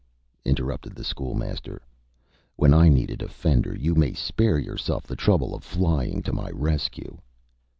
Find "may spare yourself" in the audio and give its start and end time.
3.93-5.03